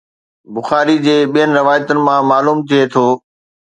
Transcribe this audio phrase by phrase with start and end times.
[0.53, 3.05] بخاري جي ٻين روايتن مان معلوم ٿئي ٿو